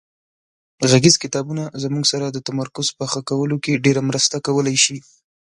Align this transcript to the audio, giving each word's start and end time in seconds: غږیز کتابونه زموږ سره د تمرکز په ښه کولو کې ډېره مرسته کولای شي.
غږیز 0.89 1.15
کتابونه 1.23 1.63
زموږ 1.83 2.03
سره 2.11 2.25
د 2.29 2.37
تمرکز 2.47 2.87
په 2.97 3.05
ښه 3.11 3.21
کولو 3.29 3.57
کې 3.63 3.81
ډېره 3.85 4.01
مرسته 4.09 4.35
کولای 4.47 4.77
شي. 4.85 4.97